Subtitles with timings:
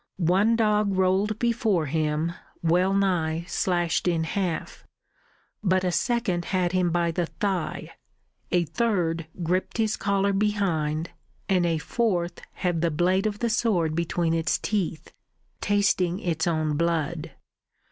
[0.17, 4.83] One dog rolled before him, well nigh slashed in half;
[5.63, 7.91] but a second had him by the thigh,
[8.51, 11.11] a third gripped his collar behind,
[11.47, 15.13] and a fourth had the blade of the sword between its teeth,
[15.61, 17.33] tasting its own blood.